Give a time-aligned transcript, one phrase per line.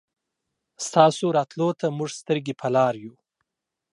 [0.85, 3.13] ستاسو راتلو ته مونږ سترګې په لار يو